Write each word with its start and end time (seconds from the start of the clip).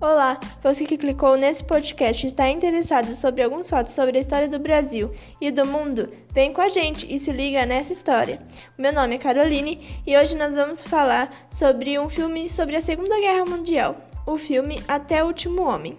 Olá, 0.00 0.40
você 0.62 0.86
que 0.86 0.96
clicou 0.96 1.36
nesse 1.36 1.62
podcast 1.62 2.24
e 2.24 2.28
está 2.28 2.48
interessado 2.48 3.14
sobre 3.14 3.42
alguns 3.42 3.68
fatos 3.68 3.92
sobre 3.92 4.16
a 4.16 4.20
história 4.22 4.48
do 4.48 4.58
Brasil 4.58 5.10
e 5.38 5.50
do 5.50 5.66
mundo, 5.66 6.08
vem 6.32 6.54
com 6.54 6.62
a 6.62 6.70
gente 6.70 7.06
e 7.14 7.18
se 7.18 7.30
liga 7.30 7.66
nessa 7.66 7.92
história. 7.92 8.40
Meu 8.78 8.94
nome 8.94 9.16
é 9.16 9.18
Caroline 9.18 10.00
e 10.06 10.16
hoje 10.16 10.38
nós 10.38 10.54
vamos 10.54 10.80
falar 10.80 11.30
sobre 11.52 11.98
um 11.98 12.08
filme 12.08 12.48
sobre 12.48 12.76
a 12.76 12.80
Segunda 12.80 13.14
Guerra 13.20 13.44
Mundial, 13.44 13.94
o 14.26 14.38
filme 14.38 14.82
Até 14.88 15.22
o 15.22 15.26
Último 15.26 15.68
Homem. 15.68 15.98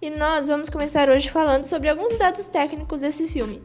E 0.00 0.08
nós 0.08 0.46
vamos 0.46 0.70
começar 0.70 1.10
hoje 1.10 1.28
falando 1.28 1.66
sobre 1.66 1.88
alguns 1.88 2.16
dados 2.16 2.46
técnicos 2.46 3.00
desse 3.00 3.26
filme. 3.26 3.60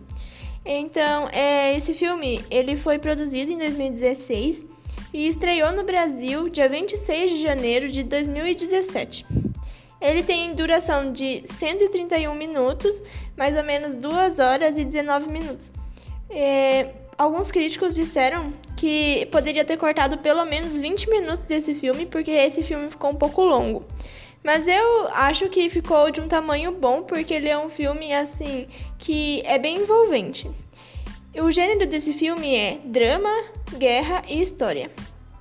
Então, 0.66 1.30
é, 1.32 1.78
esse 1.78 1.94
filme 1.94 2.44
ele 2.50 2.78
foi 2.78 2.98
produzido 2.98 3.52
em 3.52 3.60
2016 3.60 4.66
e 5.14 5.28
estreou 5.28 5.72
no 5.72 5.84
Brasil 5.84 6.50
dia 6.50 6.68
26 6.68 7.30
de 7.30 7.42
janeiro 7.44 7.92
de 7.92 8.02
2017. 8.02 9.47
Ele 10.00 10.22
tem 10.24 10.54
duração 10.54 11.12
de 11.12 11.44
131 11.46 12.34
minutos, 12.36 13.02
mais 13.36 13.58
ou 13.58 13.64
menos 13.64 13.96
2 13.96 14.40
horas 14.40 14.78
e 14.78 14.86
19 14.86 15.30
minutos. 15.30 15.72
É, 16.30 16.90
alguns 17.18 17.50
críticos 17.50 17.96
disseram 17.96 18.54
que 18.76 19.26
poderia 19.32 19.66
ter 19.66 19.78
cortado 19.78 20.20
pelo 20.20 20.46
menos 20.46 20.76
20 20.76 21.10
minutos 21.10 21.46
desse 21.46 21.74
filme, 21.74 22.06
porque 22.06 22.32
esse 22.32 22.64
filme 22.64 22.90
ficou 22.90 23.10
um 23.10 23.16
pouco 23.16 23.42
longo. 23.42 23.84
Mas 24.44 24.68
eu 24.68 25.08
acho 25.10 25.50
que 25.50 25.70
ficou 25.70 26.12
de 26.12 26.22
um 26.22 26.28
tamanho 26.28 26.72
bom, 26.72 27.02
porque 27.02 27.34
ele 27.34 27.50
é 27.50 27.58
um 27.58 27.70
filme 27.70 28.14
assim 28.14 28.68
que 29.00 29.42
é 29.46 29.58
bem 29.58 29.80
envolvente. 29.80 30.50
O 31.36 31.52
gênero 31.52 31.88
desse 31.88 32.14
filme 32.14 32.56
é 32.56 32.80
drama, 32.84 33.30
guerra 33.78 34.24
e 34.28 34.40
história. 34.40 34.92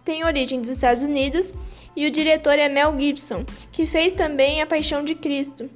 Tem 0.04 0.24
origem 0.24 0.60
dos 0.60 0.70
Estados 0.70 1.02
Unidos 1.02 1.54
e 1.97 2.07
o 2.07 2.11
diretor 2.11 2.59
é 2.59 2.69
Mel 2.69 2.95
Gibson, 2.99 3.45
que 3.73 3.87
fez 3.87 4.13
também 4.13 4.61
A 4.61 4.66
Paixão 4.66 5.02
de 5.02 5.15
Cristo. 5.15 5.71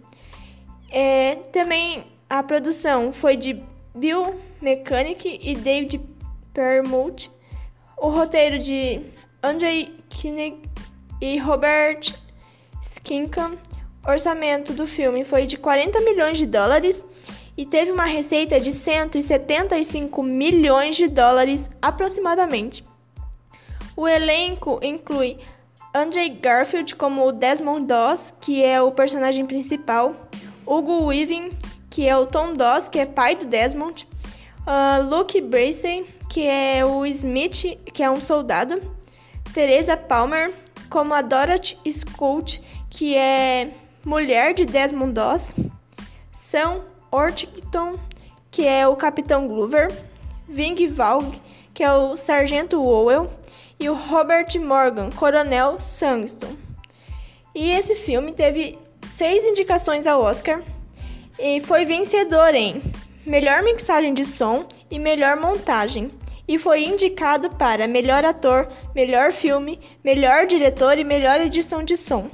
É, 0.91 1.37
também 1.53 2.05
a 2.29 2.43
produção 2.43 3.13
foi 3.13 3.37
de 3.37 3.63
Bill 3.97 4.39
Mechanic 4.61 5.41
e 5.43 5.55
David 5.57 6.01
Permut, 6.53 7.31
o 7.97 8.09
roteiro 8.09 8.59
de 8.59 9.01
Andrei 9.43 9.97
Kinney 10.11 10.61
e 11.21 11.39
Robert 11.39 12.13
Skincan. 12.83 13.57
O 14.07 14.11
orçamento 14.11 14.73
do 14.73 14.87
filme 14.87 15.25
foi 15.25 15.47
de 15.47 15.57
40 15.57 16.01
milhões 16.01 16.39
de 16.39 16.47
dólares 16.47 17.05
e 17.57 17.67
teve 17.67 17.93
uma 17.93 18.05
receita 18.05 18.61
de 18.61 18.73
175 18.73 20.23
milhões 20.23 20.97
de 20.97 21.09
dólares 21.09 21.71
aproximadamente. 21.83 22.85
O 23.95 24.09
elenco 24.09 24.81
inclui 24.83 25.39
Andrew 25.93 26.37
Garfield 26.41 26.95
como 26.95 27.33
Desmond 27.33 27.87
Doss, 27.87 28.35
que 28.41 28.63
é 28.63 28.81
o 28.81 28.93
personagem 28.93 29.45
principal, 29.45 30.15
Hugo 30.65 31.05
Weaving, 31.07 31.51
que 31.91 32.07
é 32.07 32.17
o 32.17 32.27
Tom 32.27 32.55
Doss, 32.55 32.89
que 32.89 32.99
é 32.99 33.07
pai 33.07 33.35
do 33.35 33.45
Desmond, 33.45 34.07
uh, 34.61 35.03
Luke 35.03 35.41
Bracey, 35.41 36.07
que 36.29 36.47
é 36.47 36.85
o 36.85 37.05
Smith, 37.07 37.77
que 37.93 38.03
é 38.03 38.11
um 38.11 38.21
soldado, 38.21 38.81
Teresa 39.53 39.97
Palmer 39.97 40.53
como 40.89 41.15
a 41.15 41.23
Dorothy 41.23 41.79
Scout, 41.91 42.61
que 42.89 43.17
é 43.17 43.71
mulher 44.05 44.55
de 44.55 44.65
Desmond 44.65 45.13
Doss, 45.13 45.55
Sam 46.33 46.83
Ortington, 47.11 47.95
que 48.51 48.67
é 48.67 48.87
o 48.87 48.97
Capitão 48.97 49.47
Glover, 49.47 49.91
Ving 50.49 50.89
Valg, 50.89 51.41
que 51.73 51.85
é 51.85 51.93
o 51.93 52.17
Sargento 52.17 52.83
Owell, 52.83 53.31
e 53.81 53.89
o 53.89 53.95
Robert 53.95 54.49
Morgan, 54.61 55.09
Coronel 55.11 55.81
Sangston. 55.81 56.55
E 57.55 57.71
esse 57.71 57.95
filme 57.95 58.33
teve 58.33 58.79
seis 59.07 59.45
indicações 59.47 60.07
ao 60.07 60.21
Oscar 60.21 60.63
e 61.39 61.61
foi 61.61 61.87
vencedor 61.87 62.55
em 62.55 62.83
melhor 63.27 63.63
mixagem 63.63 64.13
de 64.13 64.25
som 64.25 64.67
e 64.91 64.99
melhor 64.99 65.37
montagem. 65.37 66.11
E 66.47 66.59
foi 66.59 66.85
indicado 66.85 67.49
para 67.51 67.87
melhor 67.87 68.25
ator, 68.25 68.69
melhor 68.95 69.33
filme, 69.33 69.81
melhor 70.05 70.47
diretor 70.47 70.99
e 70.99 71.05
melhor 71.05 71.41
edição 71.41 71.83
de 71.83 71.97
som. 71.97 72.29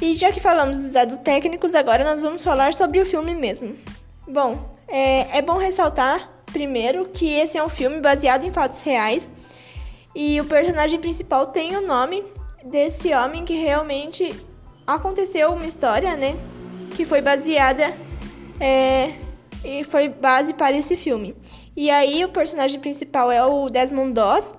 E 0.00 0.14
já 0.14 0.30
que 0.30 0.38
falamos 0.38 0.78
dos 0.78 0.92
dados 0.92 1.16
técnicos, 1.18 1.74
agora 1.74 2.04
nós 2.04 2.22
vamos 2.22 2.44
falar 2.44 2.74
sobre 2.74 3.00
o 3.00 3.06
filme 3.06 3.34
mesmo. 3.34 3.76
Bom, 4.26 4.76
é, 4.86 5.38
é 5.38 5.42
bom 5.42 5.56
ressaltar, 5.56 6.30
primeiro, 6.52 7.06
que 7.06 7.32
esse 7.32 7.58
é 7.58 7.64
um 7.64 7.68
filme 7.68 7.98
baseado 8.00 8.44
em 8.44 8.52
fatos 8.52 8.82
reais 8.82 9.32
e 10.14 10.40
o 10.40 10.44
personagem 10.44 10.98
principal 10.98 11.48
tem 11.48 11.76
o 11.76 11.86
nome 11.86 12.24
desse 12.64 13.12
homem 13.14 13.44
que 13.44 13.54
realmente 13.54 14.34
aconteceu 14.86 15.52
uma 15.52 15.66
história, 15.66 16.16
né? 16.16 16.36
Que 16.94 17.04
foi 17.04 17.20
baseada 17.20 17.96
é, 18.58 19.14
e 19.64 19.84
foi 19.84 20.08
base 20.08 20.54
para 20.54 20.76
esse 20.76 20.96
filme. 20.96 21.34
E 21.76 21.90
aí 21.90 22.24
o 22.24 22.30
personagem 22.30 22.80
principal 22.80 23.30
é 23.30 23.44
o 23.44 23.68
Desmond 23.68 24.12
Doss, 24.14 24.54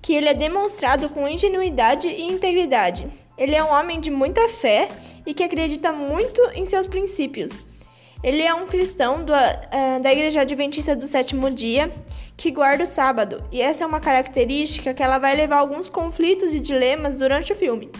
que 0.00 0.14
ele 0.14 0.28
é 0.28 0.34
demonstrado 0.34 1.08
com 1.08 1.28
ingenuidade 1.28 2.08
e 2.08 2.22
integridade. 2.22 3.06
Ele 3.36 3.54
é 3.54 3.62
um 3.62 3.72
homem 3.72 4.00
de 4.00 4.10
muita 4.10 4.48
fé 4.48 4.88
e 5.26 5.34
que 5.34 5.42
acredita 5.42 5.92
muito 5.92 6.40
em 6.54 6.64
seus 6.64 6.86
princípios. 6.86 7.52
Ele 8.22 8.42
é 8.42 8.54
um 8.54 8.66
cristão 8.66 9.24
do, 9.24 9.32
uh, 9.32 10.02
da 10.02 10.12
Igreja 10.12 10.42
Adventista 10.42 10.94
do 10.94 11.06
Sétimo 11.06 11.50
Dia 11.50 11.92
que 12.36 12.50
guarda 12.50 12.84
o 12.84 12.86
sábado, 12.86 13.44
e 13.52 13.60
essa 13.60 13.84
é 13.84 13.86
uma 13.86 14.00
característica 14.00 14.94
que 14.94 15.02
ela 15.02 15.18
vai 15.18 15.34
levar 15.36 15.56
a 15.56 15.60
alguns 15.60 15.88
conflitos 15.88 16.54
e 16.54 16.60
dilemas 16.60 17.18
durante 17.18 17.52
o 17.52 17.56
filme. 17.56 17.90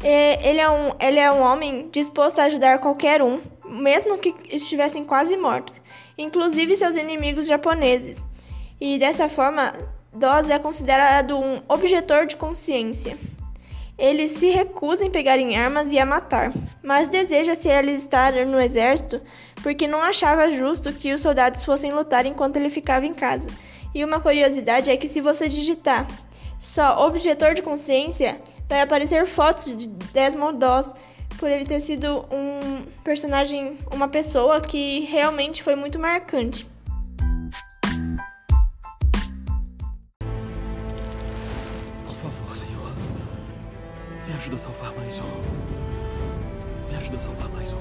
Ele 0.00 0.60
é, 0.60 0.70
um, 0.70 0.92
ele 1.00 1.18
é 1.18 1.30
um 1.32 1.42
homem 1.42 1.88
disposto 1.90 2.38
a 2.38 2.44
ajudar 2.44 2.78
qualquer 2.78 3.20
um, 3.20 3.40
mesmo 3.64 4.16
que 4.18 4.32
estivessem 4.48 5.02
quase 5.02 5.36
mortos, 5.36 5.82
inclusive 6.16 6.76
seus 6.76 6.94
inimigos 6.94 7.46
japoneses. 7.46 8.24
E 8.80 8.98
dessa 8.98 9.28
forma, 9.28 9.72
Doz 10.12 10.48
é 10.48 10.58
considerado 10.58 11.36
um 11.36 11.60
objetor 11.68 12.26
de 12.26 12.36
consciência. 12.36 13.18
Ele 13.98 14.28
se 14.28 14.48
recusa 14.48 15.04
em 15.04 15.10
pegar 15.10 15.38
em 15.38 15.56
armas 15.56 15.92
e 15.92 15.98
a 15.98 16.06
matar, 16.06 16.52
mas 16.82 17.08
deseja 17.08 17.54
se 17.54 17.68
alistar 17.68 18.32
no 18.46 18.60
exército 18.60 19.20
porque 19.62 19.88
não 19.88 20.00
achava 20.00 20.50
justo 20.50 20.92
que 20.92 21.12
os 21.12 21.20
soldados 21.20 21.64
fossem 21.64 21.92
lutar 21.92 22.24
enquanto 22.24 22.56
ele 22.56 22.70
ficava 22.70 23.04
em 23.04 23.12
casa. 23.12 23.50
E 23.92 24.04
uma 24.04 24.20
curiosidade 24.20 24.90
é 24.90 24.96
que 24.96 25.08
se 25.08 25.20
você 25.20 25.48
digitar 25.48 26.06
só 26.60 27.06
objetor 27.06 27.54
de 27.54 27.62
consciência, 27.62 28.38
vai 28.68 28.80
aparecer 28.80 29.26
fotos 29.26 29.76
de 29.76 29.88
Desmond 29.88 30.58
Doss 30.58 30.92
por 31.38 31.48
ele 31.48 31.64
ter 31.64 31.80
sido 31.80 32.24
um 32.30 32.82
personagem, 33.02 33.78
uma 33.92 34.08
pessoa 34.08 34.60
que 34.60 35.00
realmente 35.00 35.62
foi 35.62 35.74
muito 35.74 35.98
marcante. 35.98 36.66
Ajuda 44.34 44.56
a 44.56 44.58
salvar 44.58 44.92
mais 44.94 45.18
um. 45.18 46.90
Me 46.90 46.96
ajuda 46.96 47.16
a 47.16 47.20
salvar 47.20 47.48
mais 47.48 47.72
um. 47.72 47.78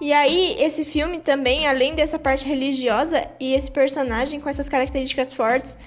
E 0.00 0.12
aí, 0.12 0.56
esse 0.58 0.84
filme 0.84 1.20
também, 1.20 1.66
além 1.66 1.94
dessa 1.94 2.18
parte 2.18 2.46
religiosa 2.46 3.28
e 3.38 3.54
esse 3.54 3.70
personagem 3.70 4.40
com 4.40 4.48
essas 4.48 4.68
características 4.68 5.32
fortes, 5.32 5.78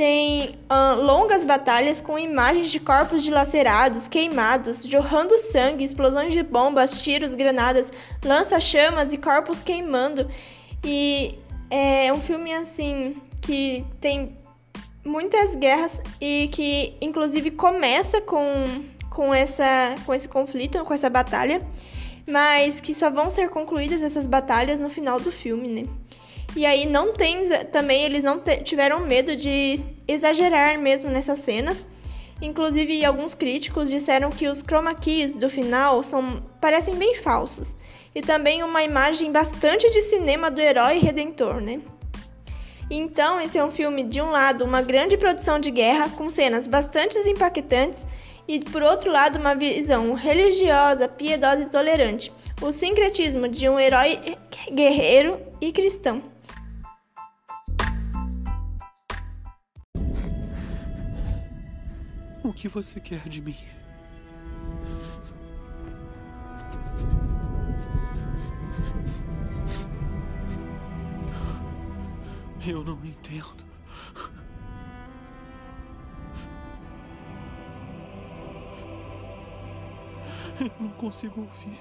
tem 0.00 0.58
longas 1.04 1.44
batalhas 1.44 2.00
com 2.00 2.18
imagens 2.18 2.72
de 2.72 2.80
corpos 2.80 3.22
dilacerados, 3.22 4.08
queimados, 4.08 4.86
jorrando 4.86 5.36
sangue, 5.36 5.84
explosões 5.84 6.32
de 6.32 6.42
bombas, 6.42 7.02
tiros, 7.02 7.34
granadas, 7.34 7.92
lança-chamas 8.24 9.12
e 9.12 9.18
corpos 9.18 9.62
queimando. 9.62 10.26
E 10.82 11.38
é 11.68 12.10
um 12.14 12.18
filme 12.18 12.50
assim 12.50 13.20
que 13.42 13.84
tem 14.00 14.38
muitas 15.04 15.54
guerras 15.54 16.00
e 16.18 16.48
que 16.50 16.94
inclusive 17.02 17.50
começa 17.50 18.22
com, 18.22 18.64
com, 19.10 19.34
essa, 19.34 19.94
com 20.06 20.14
esse 20.14 20.26
conflito, 20.26 20.82
com 20.82 20.94
essa 20.94 21.10
batalha, 21.10 21.60
mas 22.26 22.80
que 22.80 22.94
só 22.94 23.10
vão 23.10 23.30
ser 23.30 23.50
concluídas 23.50 24.02
essas 24.02 24.26
batalhas 24.26 24.80
no 24.80 24.88
final 24.88 25.20
do 25.20 25.30
filme, 25.30 25.68
né? 25.68 25.82
E 26.56 26.66
aí 26.66 26.86
não 26.86 27.12
tem 27.12 27.48
também 27.70 28.04
eles 28.04 28.24
não 28.24 28.40
tiveram 28.64 29.00
medo 29.00 29.36
de 29.36 29.76
exagerar 30.06 30.78
mesmo 30.78 31.08
nessas 31.08 31.38
cenas. 31.38 31.86
Inclusive 32.42 33.04
alguns 33.04 33.34
críticos 33.34 33.90
disseram 33.90 34.30
que 34.30 34.48
os 34.48 34.62
chroma 34.62 34.94
keys 34.94 35.36
do 35.36 35.48
final 35.48 36.02
são 36.02 36.42
parecem 36.60 36.94
bem 36.94 37.14
falsos 37.14 37.76
e 38.14 38.20
também 38.20 38.62
uma 38.62 38.82
imagem 38.82 39.30
bastante 39.30 39.88
de 39.90 40.02
cinema 40.02 40.50
do 40.50 40.60
herói 40.60 40.98
redentor, 40.98 41.60
né? 41.60 41.80
Então, 42.90 43.40
esse 43.40 43.56
é 43.56 43.64
um 43.64 43.70
filme, 43.70 44.02
de 44.02 44.20
um 44.20 44.30
lado, 44.30 44.64
uma 44.64 44.82
grande 44.82 45.16
produção 45.16 45.60
de 45.60 45.70
guerra, 45.70 46.08
com 46.08 46.28
cenas 46.28 46.66
bastante 46.66 47.16
impactantes, 47.18 48.04
e 48.48 48.58
por 48.58 48.82
outro 48.82 49.12
lado, 49.12 49.38
uma 49.38 49.54
visão 49.54 50.12
religiosa, 50.14 51.06
piedosa 51.06 51.62
e 51.62 51.66
tolerante, 51.66 52.32
o 52.60 52.72
sincretismo 52.72 53.46
de 53.46 53.68
um 53.68 53.78
herói 53.78 54.18
guerreiro 54.72 55.38
e 55.60 55.70
cristão. 55.70 56.29
Que 62.52 62.68
você 62.68 63.00
quer 63.00 63.28
de 63.28 63.40
mim? 63.40 63.56
Eu 72.66 72.84
não 72.84 73.04
entendo. 73.04 73.64
Eu 80.60 80.70
não 80.78 80.90
consigo 80.90 81.40
ouvir. 81.40 81.80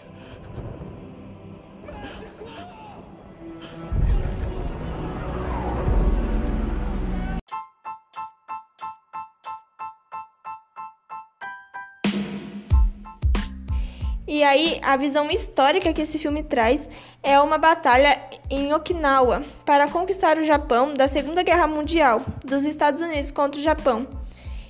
E 14.31 14.43
aí, 14.43 14.79
a 14.83 14.95
visão 14.95 15.31
histórica 15.31 15.91
que 15.91 16.03
esse 16.03 16.19
filme 16.19 16.43
traz 16.43 16.87
é 17.23 17.39
uma 17.39 17.57
batalha 17.57 18.15
em 18.47 18.71
Okinawa 18.71 19.43
para 19.65 19.87
conquistar 19.87 20.37
o 20.37 20.43
Japão 20.43 20.93
da 20.93 21.07
Segunda 21.07 21.41
Guerra 21.41 21.65
Mundial, 21.65 22.21
dos 22.45 22.63
Estados 22.63 23.01
Unidos 23.01 23.31
contra 23.31 23.59
o 23.59 23.63
Japão. 23.63 24.05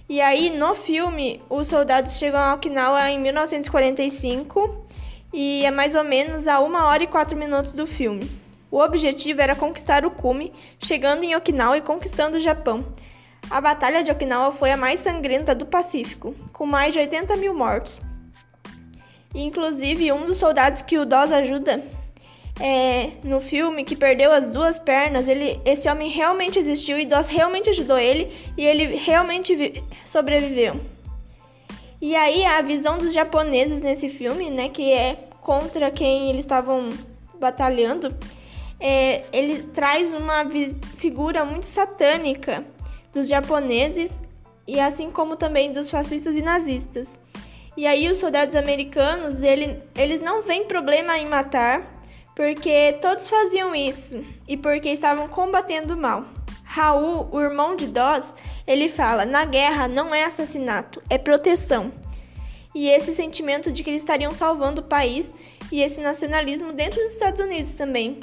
E 0.07 0.21
aí, 0.21 0.49
no 0.49 0.75
filme, 0.75 1.41
os 1.49 1.67
soldados 1.67 2.17
chegam 2.17 2.39
a 2.39 2.53
Okinawa 2.53 3.09
em 3.09 3.19
1945 3.19 4.87
e 5.33 5.65
é 5.65 5.71
mais 5.71 5.93
ou 5.93 6.05
menos 6.05 6.47
a 6.47 6.61
1 6.61 6.73
hora 6.75 7.03
e 7.03 7.07
4 7.07 7.37
minutos 7.37 7.73
do 7.73 7.85
filme. 7.85 8.31
O 8.71 8.79
objetivo 8.79 9.41
era 9.41 9.57
conquistar 9.57 10.05
o 10.05 10.11
cume, 10.11 10.53
chegando 10.81 11.25
em 11.25 11.35
Okinawa 11.35 11.77
e 11.77 11.81
conquistando 11.81 12.37
o 12.37 12.39
Japão. 12.39 12.85
A 13.51 13.59
Batalha 13.59 14.03
de 14.03 14.09
Okinawa 14.09 14.53
foi 14.53 14.71
a 14.71 14.77
mais 14.77 15.01
sangrenta 15.01 15.53
do 15.53 15.65
Pacífico, 15.65 16.33
com 16.53 16.65
mais 16.65 16.93
de 16.93 16.99
80 16.99 17.35
mil 17.35 17.53
mortos. 17.53 17.99
Inclusive, 19.33 20.11
um 20.11 20.25
dos 20.25 20.37
soldados 20.37 20.81
que 20.81 20.97
o 20.97 21.05
Dawes 21.05 21.31
ajuda 21.31 21.83
é, 22.59 23.11
no 23.23 23.39
filme, 23.39 23.83
que 23.83 23.95
perdeu 23.95 24.31
as 24.31 24.47
duas 24.47 24.77
pernas, 24.77 25.27
ele, 25.27 25.59
esse 25.63 25.87
homem 25.87 26.09
realmente 26.09 26.59
existiu 26.59 26.99
e 26.99 27.05
Dawes 27.05 27.27
realmente 27.27 27.69
ajudou 27.69 27.97
ele 27.97 28.31
e 28.57 28.65
ele 28.65 28.95
realmente 28.95 29.83
sobreviveu. 30.05 30.79
E 32.01 32.15
aí 32.15 32.45
a 32.45 32.61
visão 32.61 32.97
dos 32.97 33.13
japoneses 33.13 33.81
nesse 33.81 34.09
filme, 34.09 34.49
né, 34.49 34.69
que 34.69 34.91
é 34.91 35.15
contra 35.41 35.89
quem 35.91 36.29
eles 36.29 36.45
estavam 36.45 36.89
batalhando, 37.39 38.15
é, 38.79 39.23
ele 39.33 39.63
traz 39.63 40.11
uma 40.11 40.45
figura 40.97 41.43
muito 41.43 41.65
satânica 41.65 42.65
dos 43.13 43.27
japoneses 43.27 44.19
e 44.67 44.79
assim 44.79 45.09
como 45.09 45.35
também 45.35 45.71
dos 45.71 45.89
fascistas 45.89 46.37
e 46.37 46.41
nazistas. 46.41 47.19
E 47.79 47.87
aí 47.87 48.11
os 48.11 48.17
soldados 48.17 48.55
americanos, 48.55 49.41
ele, 49.41 49.81
eles 49.95 50.19
não 50.19 50.43
veem 50.43 50.67
problema 50.67 51.17
em 51.17 51.29
matar, 51.29 51.89
porque 52.35 52.97
todos 53.01 53.25
faziam 53.25 53.73
isso 53.73 54.17
e 54.45 54.57
porque 54.57 54.89
estavam 54.89 55.29
combatendo 55.29 55.93
o 55.93 55.97
mal. 55.97 56.25
Raul, 56.65 57.29
o 57.31 57.39
irmão 57.39 57.77
de 57.77 57.87
Dawes, 57.87 58.35
ele 58.67 58.89
fala: 58.89 59.25
na 59.25 59.45
guerra 59.45 59.87
não 59.87 60.13
é 60.13 60.25
assassinato, 60.25 61.01
é 61.09 61.17
proteção. 61.17 61.89
E 62.75 62.89
esse 62.89 63.13
sentimento 63.13 63.71
de 63.71 63.81
que 63.81 63.89
eles 63.89 64.01
estariam 64.01 64.35
salvando 64.35 64.81
o 64.81 64.85
país 64.85 65.31
e 65.71 65.79
esse 65.81 66.01
nacionalismo 66.01 66.73
dentro 66.73 67.01
dos 67.01 67.13
Estados 67.13 67.39
Unidos 67.39 67.75
também. 67.75 68.19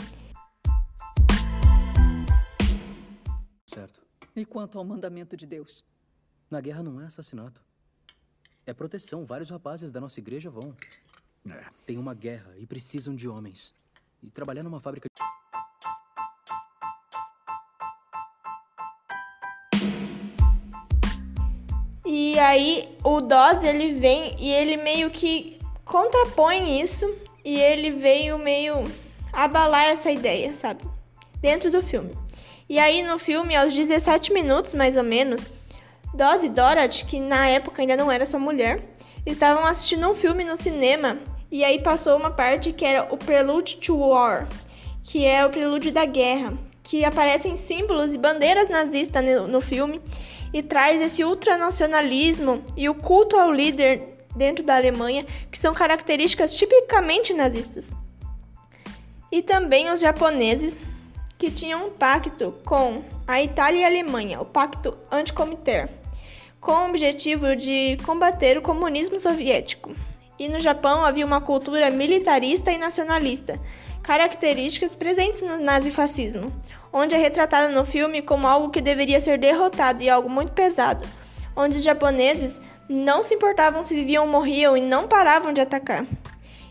Certo. 3.65 4.03
E 4.37 4.45
quanto 4.45 4.79
ao 4.79 4.85
mandamento 4.85 5.35
de 5.35 5.47
Deus? 5.47 5.83
Na 6.51 6.61
guerra 6.61 6.83
não 6.83 7.01
é 7.01 7.07
assassinato. 7.07 7.66
É 8.67 8.75
proteção. 8.75 9.25
Vários 9.25 9.49
rapazes 9.49 9.93
da 9.93 10.01
nossa 10.01 10.19
igreja 10.19 10.51
vão. 10.51 10.75
É. 11.49 11.65
Tem 11.87 11.97
uma 11.97 12.13
guerra 12.13 12.53
e 12.59 12.67
precisam 12.67 13.15
de 13.15 13.29
homens. 13.29 13.73
E 14.21 14.29
trabalhar 14.29 14.65
numa 14.65 14.81
fábrica. 14.81 15.07
E 22.05 22.37
aí 22.41 22.97
o 23.05 23.21
Dawes 23.21 23.63
ele 23.63 23.93
vem 23.93 24.35
e 24.39 24.51
ele 24.53 24.77
meio 24.77 25.11
que 25.11 25.61
contrapõe 25.85 26.81
isso 26.81 27.07
e 27.45 27.61
ele 27.61 27.91
veio 27.91 28.37
meio 28.37 28.83
abalar 29.33 29.85
essa 29.85 30.11
ideia, 30.11 30.53
sabe? 30.53 30.85
Dentro 31.41 31.71
do 31.71 31.81
filme. 31.81 32.13
E 32.69 32.81
aí 32.81 33.01
no 33.05 33.17
filme, 33.17 33.55
aos 33.55 33.73
17 33.73 34.33
minutos 34.33 34.75
mais 34.75 34.97
ou 34.97 35.05
menos, 35.05 35.47
Dawes 36.17 36.45
e 36.45 36.49
Dorothy, 36.49 37.05
que 37.05 37.21
na 37.21 37.47
época 37.47 37.83
ainda 37.83 37.95
não 37.95 38.11
era 38.11 38.25
sua 38.25 38.41
mulher, 38.41 38.83
estavam 39.27 39.67
assistindo 39.67 40.09
um 40.09 40.15
filme 40.15 40.45
no 40.45 40.57
cinema 40.57 41.19
e 41.53 41.63
aí 41.63 41.83
passou 41.83 42.17
uma 42.17 42.31
parte 42.31 42.73
que 42.73 42.87
era 42.87 43.07
o 43.13 43.19
Prelude 43.19 43.77
to 43.77 43.99
War, 43.99 44.49
que 45.05 45.27
é 45.27 45.45
o 45.45 45.51
prelúdio 45.51 45.93
da 45.93 46.07
guerra, 46.07 46.55
que 46.83 47.05
aparecem 47.05 47.55
símbolos 47.55 48.15
e 48.15 48.19
bandeiras 48.19 48.71
nazistas 48.71 49.23
no, 49.47 49.61
filme 49.61 50.01
e 50.55 50.63
traz 50.63 51.03
esse 51.03 51.23
ultranacionalismo 51.23 52.65
e 52.75 52.89
o 52.89 52.95
culto 52.95 53.37
ao 53.37 53.53
líder 53.53 54.17
dentro 54.35 54.65
da 54.65 54.77
Alemanha, 54.77 55.27
que 55.53 55.59
são 55.59 55.75
características 55.75 56.55
tipicamente 56.55 57.35
nazistas. 57.35 57.91
E 59.31 59.43
também 59.43 59.91
os 59.91 60.01
japoneses, 60.01 60.79
que 61.37 61.51
tinham 61.51 61.89
um 61.89 61.91
pacto 61.91 62.55
com 62.65 63.03
a 63.27 63.43
Itália 63.43 63.81
e 63.81 63.85
a 63.85 63.89
Alemanha, 63.89 64.41
o 64.41 64.47
Pacto 64.47 64.97
Anticomitê 65.11 65.87
com 66.67 66.73
o 66.73 66.89
objetivo 66.89 67.55
de 67.55 67.97
combater 68.05 68.59
o 68.59 68.61
comunismo 68.61 69.21
soviético. 69.21 69.93
E 70.37 70.49
no 70.49 70.59
Japão 70.59 71.05
havia 71.05 71.25
uma 71.25 71.41
cultura 71.41 71.89
militarista 71.93 72.73
e 72.73 72.77
nacionalista, 72.77 73.57
características 74.03 74.97
presentes 74.97 75.43
no 75.43 75.61
nazifascismo, 75.61 76.53
onde 76.93 77.15
é 77.15 77.19
retratada 77.19 77.69
no 77.69 77.85
filme 77.85 78.21
como 78.21 78.49
algo 78.49 78.71
que 78.71 78.81
deveria 78.81 79.21
ser 79.21 79.39
derrotado 79.39 80.03
e 80.03 80.11
algo 80.11 80.29
muito 80.29 80.51
pesado, 80.51 81.07
onde 81.55 81.77
os 81.77 81.85
japoneses 81.85 82.61
não 82.89 83.23
se 83.23 83.37
importavam 83.37 83.85
se 83.85 83.95
viviam 83.95 84.25
ou 84.25 84.31
morriam 84.31 84.77
e 84.77 84.81
não 84.81 85.07
paravam 85.07 85.53
de 85.53 85.61
atacar. 85.61 86.05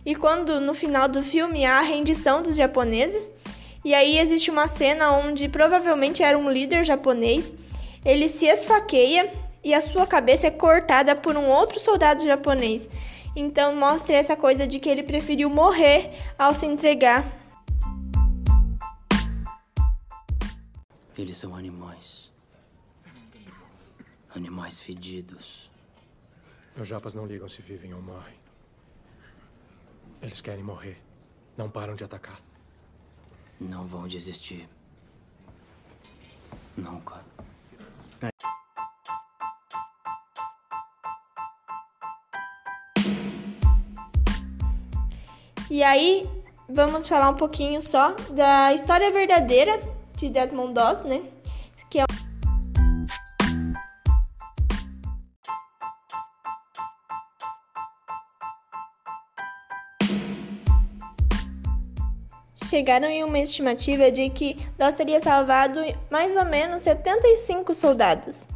E 0.05 0.13
quando 0.13 0.59
no 0.59 0.73
final 0.73 1.07
do 1.07 1.23
filme 1.23 1.65
há 1.65 1.79
a 1.79 1.81
rendição 1.81 2.41
dos 2.41 2.57
japoneses, 2.57 3.31
e 3.85 3.93
aí 3.93 4.19
existe 4.19 4.51
uma 4.51 4.67
cena 4.67 5.13
onde 5.13 5.47
provavelmente 5.47 6.21
era 6.21 6.37
um 6.37 6.51
líder 6.51 6.83
japonês, 6.83 7.53
ele 8.03 8.27
se 8.27 8.45
esfaqueia 8.45 9.44
e 9.65 9.73
a 9.73 9.81
sua 9.81 10.05
cabeça 10.05 10.45
é 10.45 10.51
cortada 10.51 11.15
por 11.15 11.35
um 11.35 11.49
outro 11.49 11.79
soldado 11.79 12.23
japonês. 12.23 12.87
Então 13.35 13.75
mostra 13.75 14.15
essa 14.15 14.35
coisa 14.35 14.67
de 14.67 14.79
que 14.79 14.87
ele 14.87 15.01
preferiu 15.01 15.49
morrer 15.49 16.11
ao 16.37 16.53
se 16.53 16.67
entregar. 16.67 17.25
Eles 21.17 21.35
são 21.35 21.55
animais. 21.55 22.31
Animais 24.35 24.79
fedidos. 24.79 25.71
Os 26.77 26.87
japas 26.87 27.15
não 27.15 27.25
ligam 27.25 27.49
se 27.49 27.63
vivem 27.63 27.91
ou 27.91 28.01
morrem. 28.01 28.35
Eles 30.21 30.41
querem 30.41 30.63
morrer. 30.63 31.01
Não 31.57 31.71
param 31.71 31.95
de 31.95 32.03
atacar. 32.03 32.39
Não 33.59 33.87
vão 33.87 34.07
desistir. 34.07 34.69
Nunca. 36.77 37.34
E 45.75 45.83
aí, 45.83 46.25
vamos 46.69 47.05
falar 47.05 47.29
um 47.29 47.35
pouquinho 47.35 47.81
só 47.81 48.15
da 48.29 48.71
história 48.73 49.11
verdadeira 49.11 49.77
de 50.15 50.29
Desmond 50.29 50.73
Doss, 50.73 51.03
né? 51.03 51.21
Que 51.89 51.99
é 51.99 52.05
chegaram 62.63 63.09
em 63.09 63.25
uma 63.25 63.39
estimativa 63.39 64.09
de 64.09 64.29
que 64.29 64.55
Doss 64.77 64.95
teria 64.95 65.19
salvado 65.19 65.81
mais 66.09 66.37
ou 66.37 66.45
menos 66.45 66.83
75 66.83 67.75
soldados. 67.75 68.47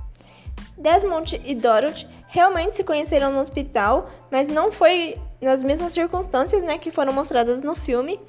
Desmond 0.78 1.42
e 1.44 1.54
Dorothy 1.54 2.08
realmente 2.30 2.78
se 2.78 2.84
conheceram 2.86 3.34
no 3.34 3.42
hospital, 3.42 4.10
mas 4.32 4.48
não 4.48 4.72
foi 4.72 5.20
nas 5.42 5.64
mesmas 5.64 5.94
circunstâncias 5.94 6.64
né, 6.64 6.78
que 6.78 6.92
foram 6.92 7.14
mostradas 7.14 7.64
no 7.64 7.76
filme. 7.76 8.20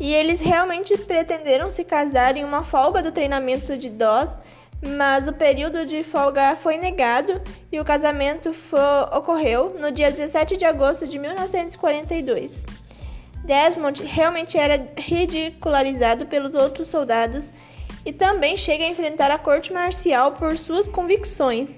E 0.00 0.12
eles 0.12 0.40
realmente 0.40 0.96
pretenderam 0.98 1.70
se 1.70 1.84
casar 1.84 2.36
em 2.36 2.44
uma 2.44 2.64
folga 2.64 3.02
do 3.02 3.12
treinamento 3.12 3.76
de 3.76 3.90
Doss, 3.90 4.38
mas 4.84 5.28
o 5.28 5.32
período 5.32 5.86
de 5.86 6.02
folga 6.02 6.56
foi 6.56 6.76
negado 6.76 7.40
e 7.70 7.78
o 7.78 7.84
casamento 7.84 8.52
foi, 8.52 8.80
ocorreu 9.12 9.76
no 9.78 9.92
dia 9.92 10.10
17 10.10 10.56
de 10.56 10.64
agosto 10.64 11.06
de 11.06 11.18
1942. 11.18 12.64
Desmond 13.44 14.02
realmente 14.04 14.56
era 14.56 14.86
ridicularizado 14.96 16.26
pelos 16.26 16.54
outros 16.54 16.88
soldados 16.88 17.52
e 18.04 18.12
também 18.12 18.56
chega 18.56 18.84
a 18.84 18.88
enfrentar 18.88 19.30
a 19.30 19.38
corte 19.38 19.72
marcial 19.72 20.32
por 20.32 20.58
suas 20.58 20.88
convicções. 20.88 21.70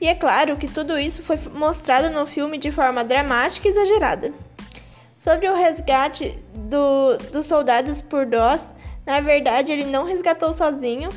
E 0.00 0.06
é 0.06 0.14
claro 0.14 0.56
que 0.56 0.68
tudo 0.68 0.98
isso 0.98 1.22
foi 1.22 1.36
mostrado 1.52 2.10
no 2.10 2.26
filme 2.26 2.56
de 2.58 2.70
forma 2.70 3.02
dramática 3.02 3.66
e 3.66 3.70
exagerada. 3.70 4.32
Sobre 5.14 5.48
o 5.48 5.54
resgate 5.54 6.38
do, 6.54 7.16
dos 7.32 7.46
soldados 7.46 8.00
por 8.00 8.24
Doss, 8.24 8.72
na 9.04 9.20
verdade 9.20 9.72
ele 9.72 9.84
não 9.84 10.04
resgatou 10.04 10.52
sozinho, 10.52 11.08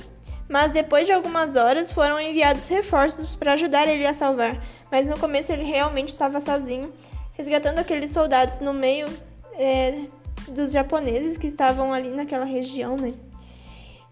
mas 0.49 0.71
depois 0.71 1.05
de 1.05 1.13
algumas 1.13 1.55
horas 1.55 1.91
foram 1.91 2.19
enviados 2.19 2.67
reforços 2.67 3.35
para 3.35 3.53
ajudar 3.53 3.87
ele 3.87 4.05
a 4.05 4.13
salvar. 4.13 4.59
Mas 4.91 5.07
no 5.07 5.19
começo 5.19 5.51
ele 5.51 5.63
realmente 5.63 6.09
estava 6.09 6.41
sozinho, 6.41 6.91
resgatando 7.33 7.79
aqueles 7.79 8.11
soldados 8.11 8.59
no 8.59 8.73
meio 8.73 9.07
é, 9.53 10.05
dos 10.47 10.71
japoneses 10.71 11.37
que 11.37 11.47
estavam 11.47 11.93
ali 11.93 12.09
naquela 12.09 12.45
região, 12.45 12.97
né? 12.97 13.13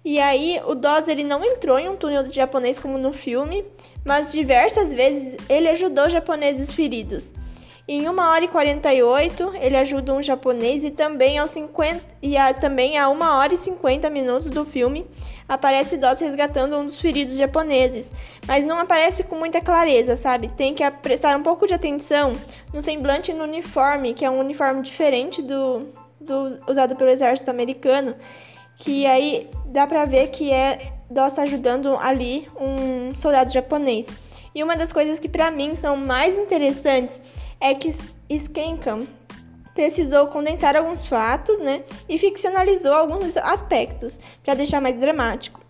E 0.04 0.20
aí 0.20 0.62
o 0.66 0.76
Doss 0.76 1.08
ele 1.08 1.24
não 1.24 1.44
entrou 1.44 1.78
em 1.78 1.90
um 1.90 1.96
túnel 1.96 2.30
japonês 2.32 2.80
como 2.80 2.98
no 2.98 3.12
filme, 3.12 3.66
mas 4.06 4.32
diversas 4.32 4.94
vezes 4.94 5.36
ele 5.50 5.68
ajudou 5.70 6.10
japoneses 6.10 6.72
feridos. 6.72 7.34
Em 7.92 8.08
1 8.08 8.20
hora 8.20 8.46
e 8.46 8.48
48, 8.48 9.52
ele 9.60 9.76
ajuda 9.76 10.14
um 10.14 10.22
japonês 10.22 10.84
e 10.84 10.92
também, 10.92 11.40
aos 11.40 11.50
50, 11.50 12.00
e 12.22 12.38
a, 12.38 12.54
também 12.54 13.00
a 13.00 13.10
1 13.10 13.20
hora 13.20 13.54
e 13.56 13.58
50 13.58 14.08
minutos 14.12 14.48
do 14.52 14.64
filme 14.64 15.08
aparece 15.48 15.98
Doss 15.98 16.20
resgatando 16.20 16.78
um 16.78 16.86
dos 16.86 17.02
feridos 17.02 17.36
japoneses, 17.36 18.14
mas 18.46 18.64
não 18.64 18.78
aparece 18.78 19.24
com 19.24 19.36
muita 19.36 19.60
clareza, 19.60 20.16
sabe? 20.16 20.50
Tem 20.50 20.76
que 20.76 20.88
prestar 20.92 21.36
um 21.36 21.42
pouco 21.42 21.66
de 21.66 21.74
atenção 21.74 22.34
no 22.72 22.80
semblante 22.80 23.34
no 23.34 23.44
uniforme, 23.44 24.14
que 24.14 24.24
é 24.24 24.30
um 24.30 24.40
uniforme 24.40 24.84
diferente 24.84 25.42
do, 25.42 25.88
do 26.22 26.60
usado 26.68 26.96
pelo 26.96 27.10
exército 27.10 27.50
americano, 27.50 28.16
que 28.80 29.06
aí 29.06 29.50
dá 29.66 29.86
pra 29.86 30.06
ver 30.06 30.28
que 30.30 30.52
é 30.52 30.94
Doss 31.10 31.38
ajudando 31.38 31.96
ali 31.98 32.48
um 32.60 33.14
soldado 33.16 33.52
japonês. 33.52 34.08
E 34.56 34.64
uma 34.64 34.76
das 34.76 34.92
coisas 34.92 35.20
que 35.20 35.30
para 35.30 35.52
mim 35.52 35.76
são 35.76 35.96
mais 35.96 36.36
interessantes 36.36 37.22
é 37.60 37.76
que 37.76 37.94
Skenkham 38.30 39.06
precisou 39.76 40.28
condensar 40.28 40.76
alguns 40.76 41.06
fatos, 41.06 41.58
né, 41.60 41.84
e 42.08 42.18
ficcionalizou 42.18 42.94
alguns 42.94 43.38
aspectos 43.38 44.20
para 44.44 44.54
deixar 44.54 44.82
mais 44.82 45.00
dramático. 45.00 45.62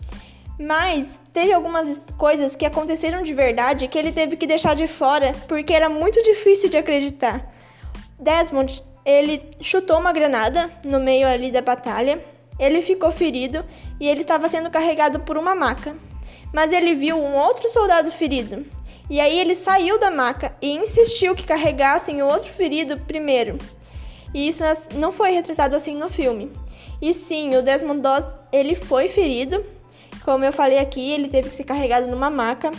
Mas 0.59 1.21
teve 1.31 1.53
algumas 1.53 2.05
coisas 2.17 2.55
que 2.55 2.65
aconteceram 2.65 3.21
de 3.21 3.33
verdade 3.33 3.87
que 3.87 3.97
ele 3.97 4.11
teve 4.11 4.35
que 4.35 4.47
deixar 4.47 4.75
de 4.75 4.87
fora 4.87 5.33
porque 5.47 5.73
era 5.73 5.89
muito 5.89 6.21
difícil 6.23 6.69
de 6.69 6.77
acreditar. 6.77 7.53
Desmond, 8.19 8.83
ele 9.05 9.41
chutou 9.61 9.99
uma 9.99 10.11
granada 10.11 10.69
no 10.83 10.99
meio 10.99 11.27
ali 11.27 11.49
da 11.49 11.61
batalha. 11.61 12.19
Ele 12.59 12.81
ficou 12.81 13.11
ferido 13.11 13.63
e 13.99 14.07
ele 14.07 14.21
estava 14.21 14.49
sendo 14.49 14.69
carregado 14.69 15.21
por 15.21 15.37
uma 15.37 15.55
maca. 15.55 15.95
Mas 16.53 16.71
ele 16.71 16.93
viu 16.93 17.17
um 17.17 17.35
outro 17.35 17.69
soldado 17.69 18.11
ferido 18.11 18.65
e 19.09 19.19
aí 19.19 19.39
ele 19.39 19.55
saiu 19.55 19.99
da 19.99 20.11
maca 20.11 20.55
e 20.61 20.75
insistiu 20.75 21.33
que 21.33 21.43
carregassem 21.43 22.21
o 22.21 22.27
outro 22.27 22.53
ferido 22.53 22.95
primeiro. 22.99 23.57
E 24.33 24.47
isso 24.47 24.63
não 24.93 25.11
foi 25.11 25.31
retratado 25.31 25.75
assim 25.75 25.95
no 25.95 26.09
filme. 26.09 26.51
E 27.01 27.11
sim, 27.13 27.55
o 27.55 27.63
Desmond 27.63 28.01
Doss, 28.01 28.35
ele 28.51 28.75
foi 28.75 29.07
ferido. 29.07 29.65
Como 30.23 30.45
eu 30.45 30.53
falei 30.53 30.77
aqui, 30.77 31.11
ele 31.11 31.27
teve 31.27 31.49
que 31.49 31.55
ser 31.55 31.63
carregado 31.63 32.05
numa 32.05 32.29
maca. 32.29 32.69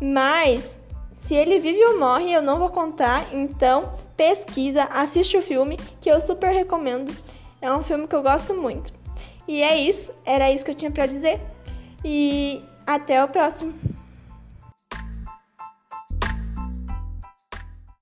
Mas 0.00 0.80
se 1.12 1.36
ele 1.36 1.60
vive 1.60 1.84
ou 1.84 2.00
morre, 2.00 2.32
eu 2.32 2.42
não 2.42 2.58
vou 2.58 2.70
contar. 2.70 3.24
Então, 3.32 3.92
pesquisa, 4.16 4.82
assiste 4.84 5.36
o 5.36 5.42
filme, 5.42 5.78
que 6.00 6.10
eu 6.10 6.18
super 6.18 6.52
recomendo. 6.52 7.14
É 7.60 7.72
um 7.72 7.84
filme 7.84 8.08
que 8.08 8.16
eu 8.16 8.22
gosto 8.22 8.52
muito. 8.52 8.92
E 9.46 9.62
é 9.62 9.76
isso, 9.76 10.12
era 10.24 10.52
isso 10.52 10.64
que 10.64 10.70
eu 10.70 10.74
tinha 10.74 10.90
para 10.90 11.06
dizer. 11.06 11.40
E 12.04 12.62
até 12.86 13.22
o 13.22 13.28
próximo. 13.28 13.74